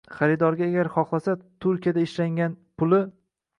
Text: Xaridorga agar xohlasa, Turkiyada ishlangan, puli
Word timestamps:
Xaridorga 0.19 0.65
agar 0.67 0.89
xohlasa, 0.95 1.35
Turkiyada 1.67 2.07
ishlangan, 2.09 2.59
puli 2.83 3.03